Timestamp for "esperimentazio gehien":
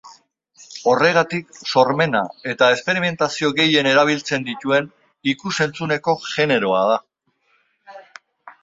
2.77-3.91